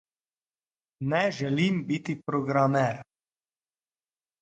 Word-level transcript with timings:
Ne 1.11 1.19
želim 1.41 1.79
biti 1.93 2.17
programer. 2.33 3.01